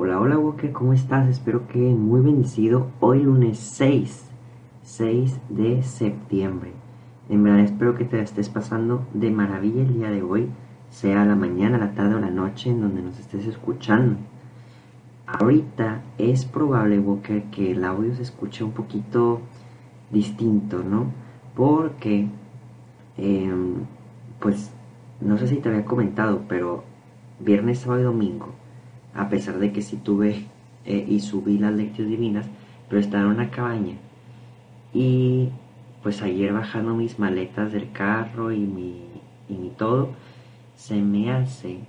[0.00, 1.28] Hola, hola Walker, ¿cómo estás?
[1.28, 2.86] Espero que muy bendecido.
[3.00, 4.30] Hoy lunes 6,
[4.84, 6.70] 6 de septiembre.
[7.28, 10.50] En verdad espero que te estés pasando de maravilla el día de hoy,
[10.88, 14.18] sea la mañana, la tarde o la noche en donde nos estés escuchando.
[15.26, 19.40] Ahorita es probable, Walker, que el audio se escuche un poquito
[20.12, 21.06] distinto, ¿no?
[21.56, 22.28] Porque,
[23.16, 23.74] em,
[24.38, 24.70] pues,
[25.20, 26.84] no sé si te había comentado, pero
[27.40, 28.54] viernes, sábado y domingo,
[29.18, 30.46] a pesar de que sí tuve
[30.86, 32.46] eh, y subí las lecciones divinas,
[32.88, 33.96] pero estaba en una cabaña.
[34.94, 35.48] Y
[36.02, 39.02] pues ayer bajando mis maletas del carro y mi,
[39.48, 40.10] y mi todo,
[40.76, 41.80] se me hace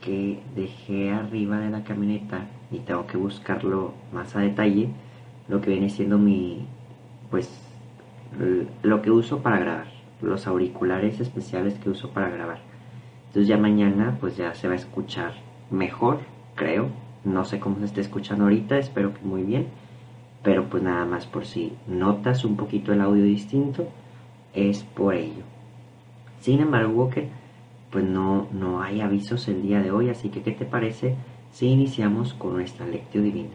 [0.00, 4.88] que dejé arriba de la camioneta y tengo que buscarlo más a detalle,
[5.48, 6.66] lo que viene siendo mi,
[7.30, 7.50] pues,
[8.82, 9.86] lo que uso para grabar,
[10.22, 12.60] los auriculares especiales que uso para grabar.
[13.26, 15.34] Entonces ya mañana pues ya se va a escuchar
[15.70, 16.20] mejor,
[16.54, 16.88] creo.
[17.24, 19.68] No sé cómo se está escuchando ahorita, espero que muy bien
[20.42, 23.88] pero pues nada más por si notas un poquito el audio distinto,
[24.54, 25.44] es por ello.
[26.40, 27.28] Sin embargo, Walker,
[27.90, 31.14] pues no, no hay avisos el día de hoy, así que ¿qué te parece
[31.52, 33.54] si iniciamos con nuestra lectio divina?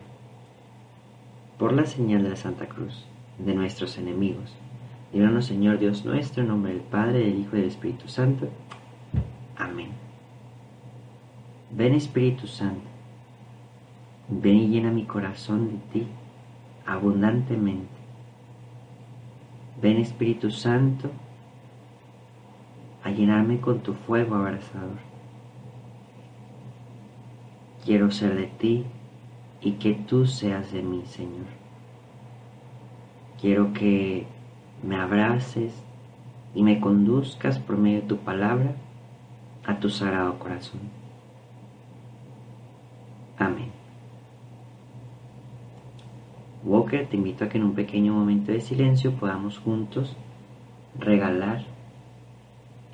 [1.59, 3.05] Por la señal de la Santa Cruz,
[3.37, 4.55] de nuestros enemigos,
[5.11, 8.47] líbranos Señor Dios nuestro, en nombre del Padre, del Hijo y del Espíritu Santo.
[9.57, 10.06] Amén.
[11.69, 12.87] Ven Espíritu Santo,
[14.29, 16.07] ven y llena mi corazón de ti
[16.85, 17.97] abundantemente.
[19.81, 21.11] Ven Espíritu Santo
[23.03, 24.97] a llenarme con tu fuego abrasador.
[27.83, 28.85] Quiero ser de ti
[29.61, 31.45] y que tú seas de mí, Señor.
[33.39, 34.25] Quiero que
[34.83, 35.83] me abraces
[36.55, 38.75] y me conduzcas por medio de tu palabra
[39.65, 40.96] a tu sagrado corazón.
[43.37, 43.71] Amén.
[46.63, 50.17] Walker, te invito a que en un pequeño momento de silencio podamos juntos
[50.99, 51.63] regalar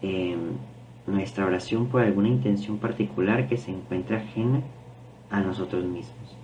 [0.01, 0.57] em,
[1.07, 4.61] nuestra oración por alguna intención particular que se encuentre ajena
[5.29, 6.42] a nosotros mismos.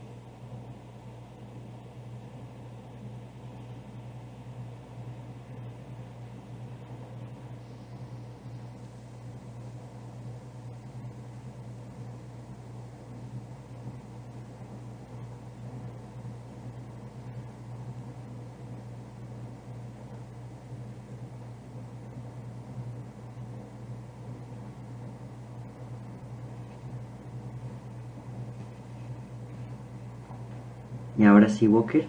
[31.68, 32.06] Walker.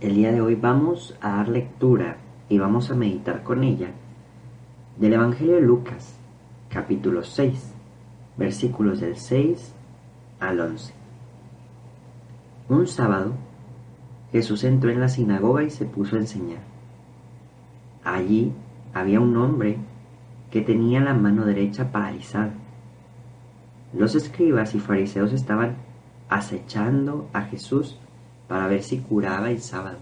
[0.00, 2.18] El día de hoy vamos a dar lectura
[2.48, 3.88] y vamos a meditar con ella
[4.96, 6.16] del Evangelio de Lucas,
[6.68, 7.74] capítulo 6,
[8.36, 9.74] versículos del 6
[10.38, 10.94] al 11.
[12.68, 13.32] Un sábado,
[14.30, 16.60] Jesús entró en la sinagoga y se puso a enseñar.
[18.04, 18.52] Allí
[18.92, 19.78] había un hombre
[20.52, 22.54] que tenía la mano derecha paralizada
[23.96, 25.76] los escribas y fariseos estaban
[26.28, 27.96] acechando a Jesús
[28.48, 29.98] para ver si curaba el sábado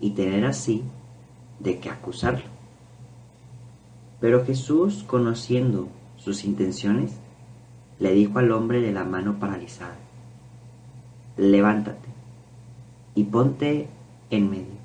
[0.00, 0.82] y tener así
[1.58, 2.44] de qué acusarlo.
[4.20, 7.18] Pero Jesús, conociendo sus intenciones,
[7.98, 9.96] le dijo al hombre de la mano paralizada,
[11.36, 12.08] levántate
[13.14, 13.88] y ponte
[14.30, 14.80] en medio.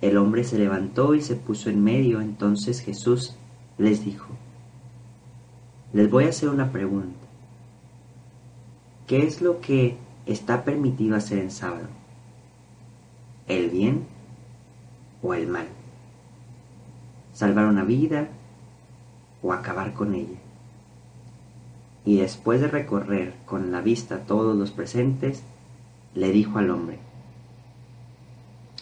[0.00, 3.36] El hombre se levantó y se puso en medio, entonces Jesús
[3.78, 4.26] les dijo,
[5.96, 7.26] les voy a hacer una pregunta.
[9.06, 9.96] ¿Qué es lo que
[10.26, 11.86] está permitido hacer en sábado?
[13.48, 14.04] ¿El bien
[15.22, 15.68] o el mal?
[17.32, 18.28] ¿Salvar una vida
[19.42, 20.36] o acabar con ella?
[22.04, 25.44] Y después de recorrer con la vista todos los presentes,
[26.14, 26.98] le dijo al hombre,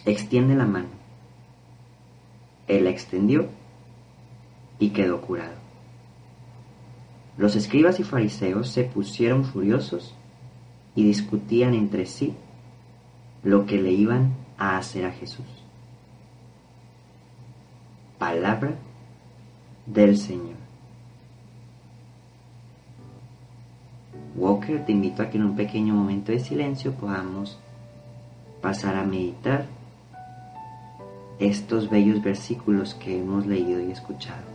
[0.03, 0.89] extiende la mano.
[2.67, 3.47] Él la extendió
[4.79, 5.64] y quedó curado.
[7.37, 10.15] Los escribas y fariseos se pusieron furiosos
[10.95, 12.33] y discutían entre sí
[13.43, 15.45] lo que le iban a hacer a Jesús.
[18.17, 18.75] Palabra
[19.85, 20.55] del Señor.
[24.35, 27.59] Walker, te invito a que en un pequeño momento de silencio podamos
[28.61, 29.65] pasar a meditar
[31.39, 34.54] estos bellos versículos que hemos leído y escuchado.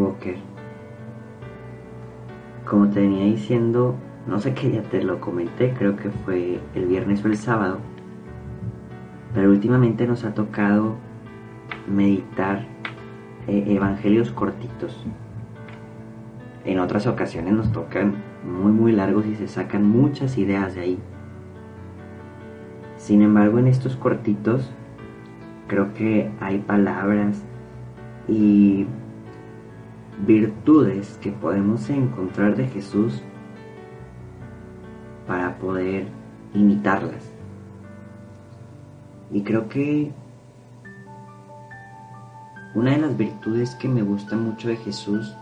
[0.00, 0.36] Walker.
[2.68, 3.94] Como te venía diciendo,
[4.26, 7.78] no sé qué día te lo comenté, creo que fue el viernes o el sábado,
[9.34, 10.96] pero últimamente nos ha tocado
[11.86, 12.66] meditar
[13.46, 15.06] eh, evangelios cortitos.
[16.64, 20.98] En otras ocasiones nos tocan muy muy largos y se sacan muchas ideas de ahí.
[22.96, 24.72] Sin embargo, en estos cortitos
[25.68, 27.44] creo que hay palabras
[28.26, 28.86] y
[30.24, 33.22] virtudes que podemos encontrar de Jesús
[35.26, 36.08] para poder
[36.54, 37.30] imitarlas.
[39.30, 40.12] Y creo que
[42.74, 45.34] una de las virtudes que me gusta mucho de Jesús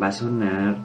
[0.00, 0.76] va a sonar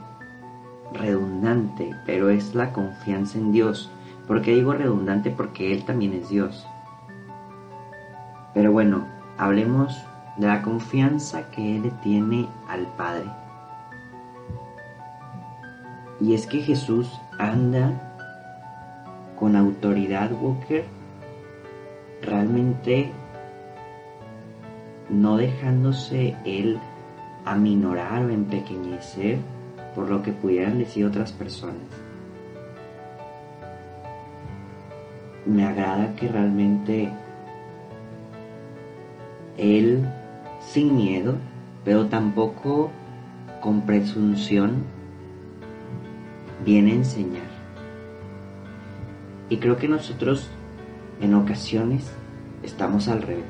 [0.93, 3.91] redundante, pero es la confianza en Dios.
[4.27, 5.31] ¿Por qué digo redundante?
[5.31, 6.65] Porque Él también es Dios.
[8.53, 9.05] Pero bueno,
[9.37, 10.01] hablemos
[10.37, 13.25] de la confianza que Él tiene al Padre.
[16.19, 17.91] Y es que Jesús anda
[19.39, 20.85] con autoridad, Walker,
[22.21, 23.11] realmente
[25.09, 26.79] no dejándose Él
[27.45, 29.37] aminorar o empequeñecer
[29.95, 31.75] por lo que pudieran decir otras personas.
[35.45, 37.09] Me agrada que realmente
[39.57, 40.05] Él
[40.67, 41.35] sin miedo,
[41.85, 42.91] pero tampoco
[43.61, 44.83] con presunción,
[46.65, 47.47] viene a enseñar.
[49.49, 50.49] Y creo que nosotros
[51.21, 52.11] en ocasiones
[52.63, 53.45] estamos al revés.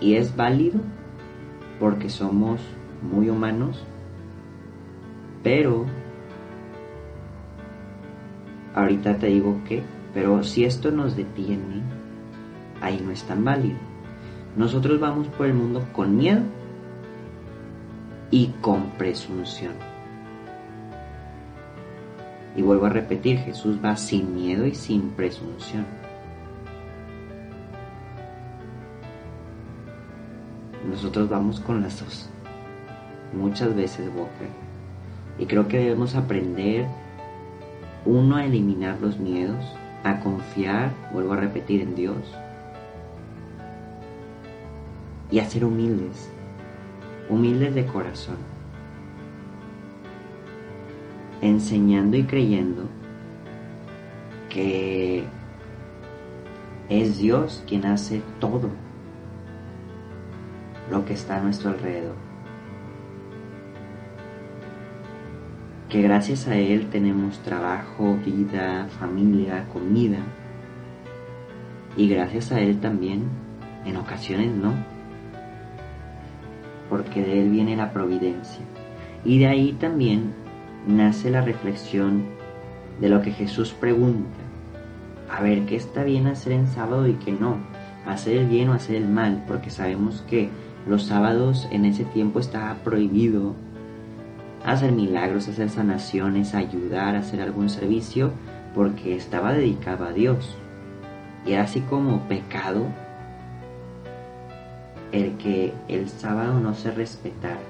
[0.00, 0.80] Y es válido
[1.78, 2.60] porque somos
[3.00, 3.84] muy humanos,
[5.44, 5.86] pero
[8.74, 9.82] ahorita te digo que,
[10.12, 11.82] pero si esto nos detiene,
[12.80, 13.93] ahí no es tan válido.
[14.56, 16.42] Nosotros vamos por el mundo con miedo
[18.30, 19.72] y con presunción.
[22.56, 25.84] Y vuelvo a repetir, Jesús va sin miedo y sin presunción.
[30.88, 32.30] Nosotros vamos con las dos.
[33.32, 34.48] Muchas veces, Walker.
[35.36, 36.86] Y creo que debemos aprender,
[38.04, 39.64] uno, a eliminar los miedos,
[40.04, 42.18] a confiar, vuelvo a repetir, en Dios
[45.34, 46.30] y a ser humildes,
[47.28, 48.36] humildes de corazón,
[51.40, 52.84] enseñando y creyendo
[54.48, 55.24] que
[56.88, 58.70] es Dios quien hace todo
[60.88, 62.14] lo que está a nuestro alrededor.
[65.88, 70.18] Que gracias a Él tenemos trabajo, vida, familia, comida.
[71.96, 73.24] Y gracias a Él también,
[73.84, 74.93] en ocasiones no
[76.94, 78.64] porque de Él viene la providencia.
[79.24, 80.32] Y de ahí también
[80.86, 82.22] nace la reflexión
[83.00, 84.38] de lo que Jesús pregunta.
[85.28, 87.56] A ver, ¿qué está bien hacer en sábado y qué no?
[88.06, 89.42] ¿Hacer el bien o hacer el mal?
[89.48, 90.50] Porque sabemos que
[90.86, 93.56] los sábados en ese tiempo estaba prohibido
[94.64, 98.30] hacer milagros, hacer sanaciones, ayudar, hacer algún servicio,
[98.72, 100.56] porque estaba dedicado a Dios.
[101.44, 102.86] Y era así como pecado
[105.14, 107.60] el que el sábado no se respetara.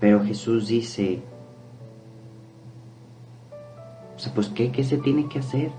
[0.00, 1.20] Pero Jesús dice,
[4.16, 5.70] O sea, pues ¿qué, qué se tiene que hacer?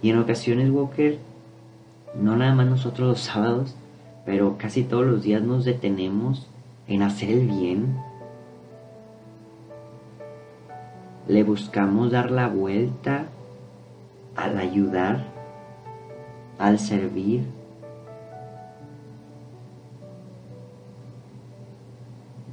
[0.00, 1.18] Y en ocasiones, Walker,
[2.14, 3.74] no nada más nosotros los sábados,
[4.24, 6.46] pero casi todos los días nos detenemos
[6.86, 7.96] en hacer el bien.
[11.26, 13.26] Le buscamos dar la vuelta
[14.36, 15.24] al ayudar,
[16.58, 17.44] al servir.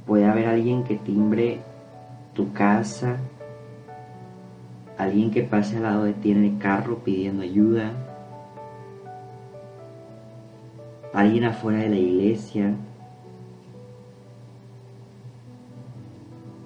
[0.06, 1.60] Puede haber alguien que timbre
[2.34, 3.18] tu casa,
[4.96, 7.92] alguien que pase al lado de ti en el carro pidiendo ayuda,
[11.12, 12.74] alguien afuera de la iglesia.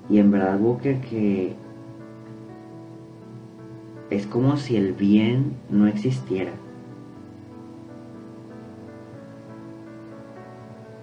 [0.09, 1.57] Y en verdad, Walker, que
[4.11, 6.53] es como si el bien no existiera.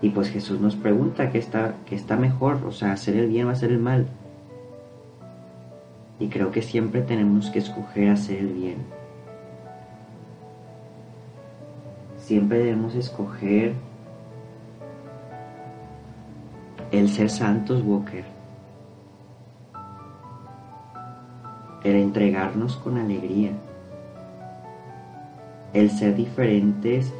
[0.02, 3.50] Y pues Jesús nos pregunta qué está, está mejor, o sea, hacer el bien o
[3.52, 4.08] hacer el mal.
[6.20, 8.78] Y creo que siempre tenemos que escoger hacer el bien.
[12.18, 13.74] Siempre debemos escoger
[16.92, 18.33] el ser santos, Walker.
[21.84, 23.52] El entregarnos con alegría.
[25.74, 27.14] El ser diferentes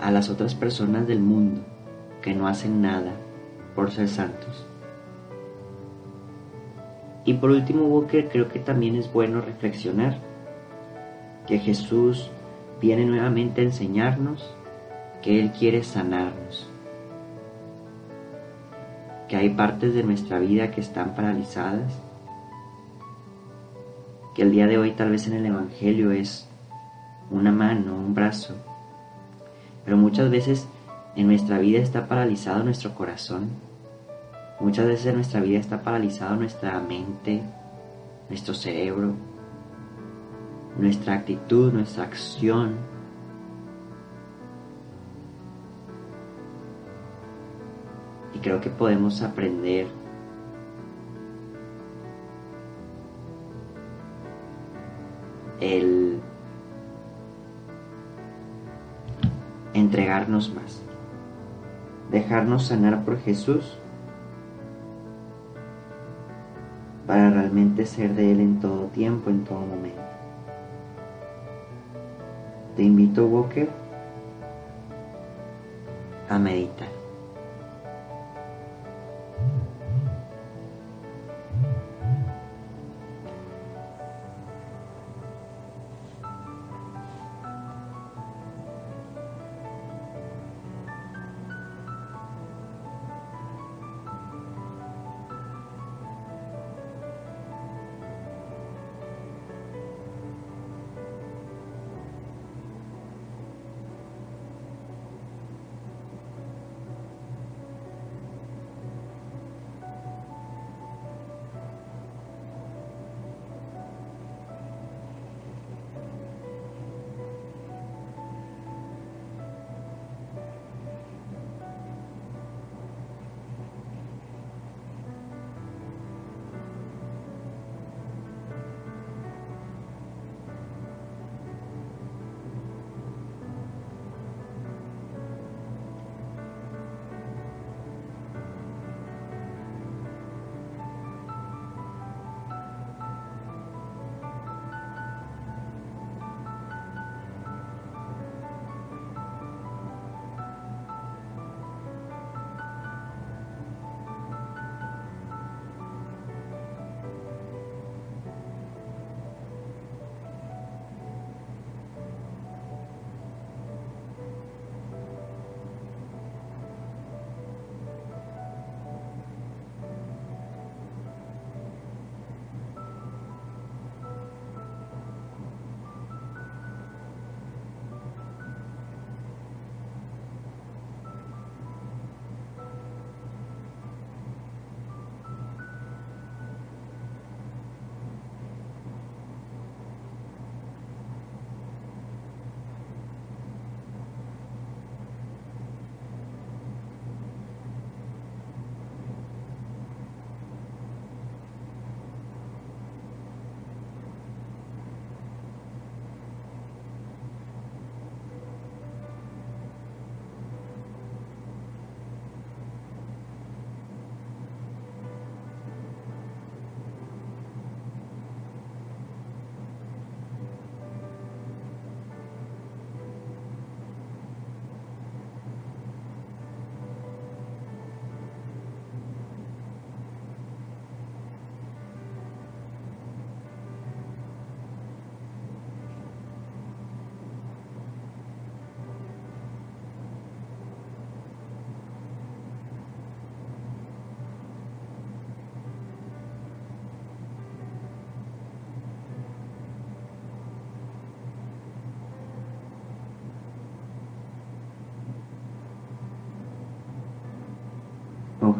[0.00, 1.60] a las otras personas del mundo
[2.22, 3.12] que no hacen nada
[3.74, 4.66] por ser santos.
[7.24, 10.18] Y por último, Walker, creo que también es bueno reflexionar
[11.46, 12.30] que Jesús
[12.80, 14.54] viene nuevamente a enseñarnos
[15.22, 16.68] que Él quiere sanarnos,
[19.28, 21.92] que hay partes de nuestra vida que están paralizadas,
[24.38, 26.46] que el día de hoy tal vez en el Evangelio es
[27.28, 28.54] una mano, un brazo,
[29.84, 30.68] pero muchas veces
[31.16, 33.48] en nuestra vida está paralizado nuestro corazón,
[34.60, 37.42] muchas veces en nuestra vida está paralizado nuestra mente,
[38.28, 39.14] nuestro cerebro,
[40.78, 42.76] nuestra actitud, nuestra acción.
[48.36, 49.88] Y creo que podemos aprender
[55.60, 56.20] el
[59.74, 60.80] entregarnos más,
[62.10, 63.78] dejarnos sanar por Jesús
[67.06, 70.02] para realmente ser de Él en todo tiempo, en todo momento.
[72.76, 73.68] Te invito, Walker,
[76.28, 76.97] a meditar.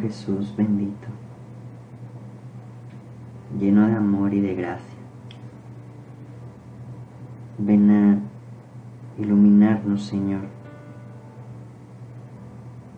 [0.01, 1.09] Jesús bendito,
[3.59, 4.99] lleno de amor y de gracia,
[7.59, 8.19] ven a
[9.21, 10.43] iluminarnos, Señor,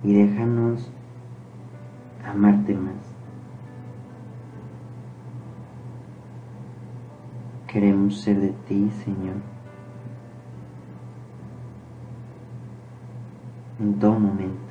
[0.02, 0.90] y déjanos
[2.24, 2.94] amarte más.
[7.66, 9.36] Queremos ser de ti, Señor,
[13.78, 14.69] en todo momento.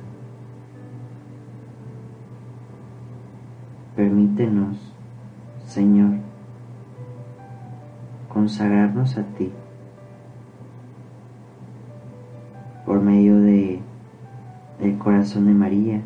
[5.66, 6.14] Señor,
[8.32, 9.52] consagrarnos a ti
[12.86, 13.80] por medio de
[14.80, 16.00] el corazón de María,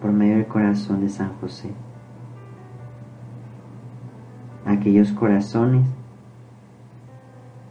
[0.00, 1.72] por medio del corazón de San José.
[4.64, 5.84] Aquellos corazones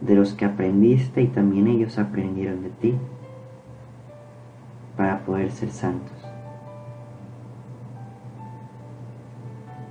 [0.02, 2.94] de los que aprendiste y también ellos aprendieron de ti
[4.98, 6.25] para poder ser santos.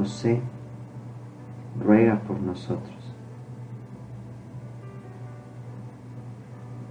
[0.00, 0.40] José,
[1.78, 2.96] ruega por nosotros.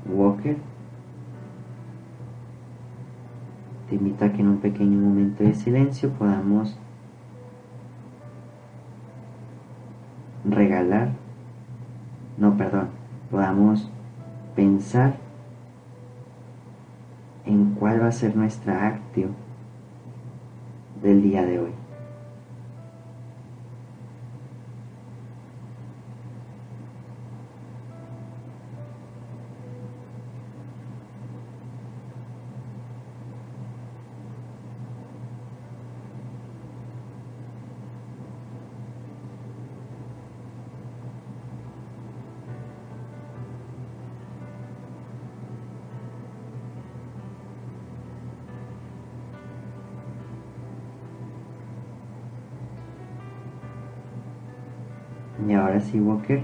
[0.05, 0.57] Walker
[3.89, 6.77] te invito a que en un pequeño momento de silencio podamos
[10.45, 11.09] regalar,
[12.37, 12.89] no, perdón,
[13.31, 13.89] podamos
[14.55, 15.15] pensar
[17.47, 19.29] en cuál va a ser nuestra actio
[21.01, 21.68] del día de hoy.
[55.49, 56.43] Y ahora sí, Walker,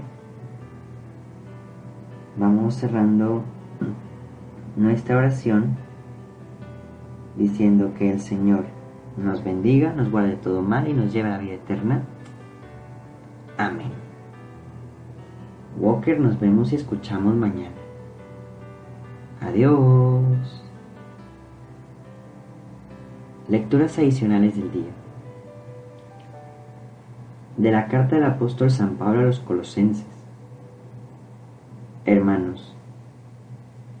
[2.36, 3.44] vamos cerrando
[4.74, 5.76] nuestra oración
[7.36, 8.64] diciendo que el Señor
[9.16, 12.02] nos bendiga, nos guarde todo mal y nos lleve a la vida eterna.
[13.56, 13.92] Amén.
[15.78, 17.76] Walker, nos vemos y escuchamos mañana.
[19.40, 20.64] Adiós.
[23.48, 25.05] Lecturas adicionales del día
[27.56, 30.06] de la carta del apóstol San Pablo a los colosenses.
[32.04, 32.74] Hermanos,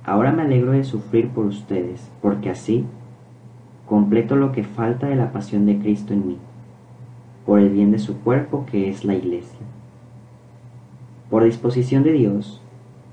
[0.04, 2.84] ahora me alegro de sufrir por ustedes, porque así
[3.86, 6.38] completo lo que falta de la pasión de Cristo en mí,
[7.46, 9.60] por el bien de su cuerpo que es la iglesia.
[11.30, 12.60] Por disposición de Dios,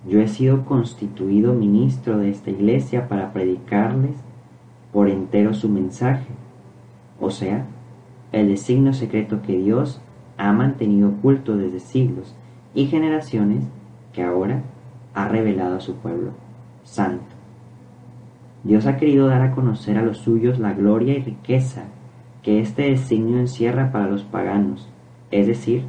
[0.07, 4.15] yo he sido constituido ministro de esta iglesia para predicarles
[4.91, 6.27] por entero su mensaje,
[7.19, 7.65] o sea,
[8.31, 10.01] el designio secreto que Dios
[10.37, 12.35] ha mantenido oculto desde siglos
[12.73, 13.63] y generaciones
[14.13, 14.63] que ahora
[15.13, 16.31] ha revelado a su pueblo
[16.83, 17.25] santo.
[18.63, 21.83] Dios ha querido dar a conocer a los suyos la gloria y riqueza
[22.41, 24.89] que este designio encierra para los paganos,
[25.31, 25.83] es decir,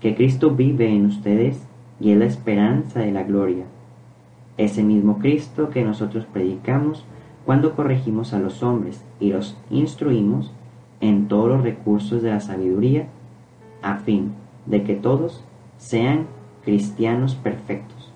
[0.00, 1.66] que Cristo vive en ustedes
[2.00, 3.64] y es la esperanza de la gloria.
[4.56, 7.04] Ese mismo Cristo que nosotros predicamos
[7.44, 10.52] cuando corregimos a los hombres y los instruimos
[11.00, 13.08] en todos los recursos de la sabiduría
[13.82, 14.32] a fin
[14.66, 15.42] de que todos
[15.78, 16.26] sean
[16.64, 18.10] cristianos perfectos.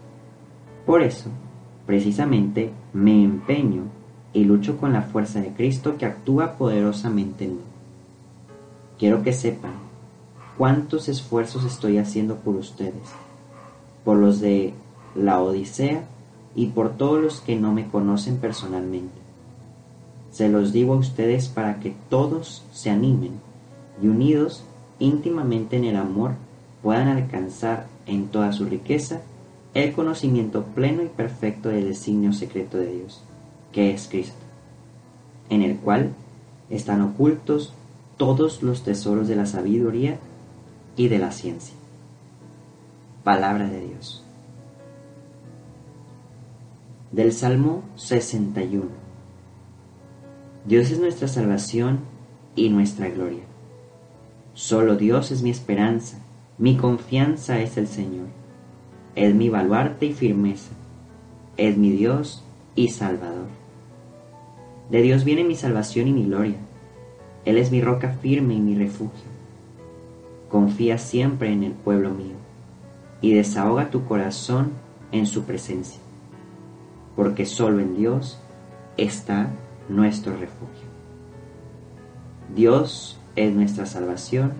[0.86, 1.30] Por eso,
[1.86, 3.84] precisamente, me empeño
[4.32, 7.62] y lucho con la fuerza de Cristo que actúa poderosamente en mí.
[8.98, 9.72] Quiero que sepan
[10.58, 13.12] cuántos esfuerzos estoy haciendo por ustedes,
[14.04, 14.74] por los de
[15.14, 16.04] la Odisea
[16.54, 19.22] y por todos los que no me conocen personalmente.
[20.30, 23.32] Se los digo a ustedes para que todos se animen
[24.02, 24.64] y unidos
[24.98, 26.32] íntimamente en el amor
[26.82, 29.22] puedan alcanzar en toda su riqueza
[29.74, 33.22] el conocimiento pleno y perfecto del designio secreto de Dios,
[33.72, 34.36] que es Cristo,
[35.48, 36.12] en el cual
[36.68, 37.72] están ocultos
[38.16, 40.18] todos los tesoros de la sabiduría
[40.96, 41.74] y de la ciencia.
[43.24, 44.22] Palabra de Dios.
[47.12, 48.84] Del Salmo 61.
[50.64, 52.00] Dios es nuestra salvación
[52.54, 53.51] y nuestra gloria.
[54.54, 56.18] Solo Dios es mi esperanza,
[56.58, 58.26] mi confianza es el Señor.
[59.14, 60.70] Es mi baluarte y firmeza,
[61.56, 62.42] es mi Dios
[62.74, 63.48] y Salvador.
[64.90, 66.56] De Dios viene mi salvación y mi gloria.
[67.44, 69.30] Él es mi roca firme y mi refugio.
[70.48, 72.36] Confía siempre en el pueblo mío
[73.20, 74.72] y desahoga tu corazón
[75.12, 76.02] en su presencia
[77.16, 78.38] porque solo en Dios
[78.96, 79.50] está
[79.88, 80.88] nuestro refugio.
[82.54, 84.52] Dios es nuestra salvación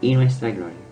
[0.00, 0.87] y nuestra gloria.